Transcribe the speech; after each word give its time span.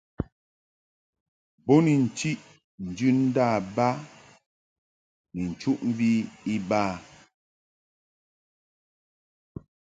Bo 1.65 1.75
to 1.85 1.93
chiʼ 2.17 2.39
njɨndâ 2.87 3.45
ba 3.75 3.87
ni 5.33 5.41
nchuʼmvi 5.51 6.11
iba. 6.55 6.81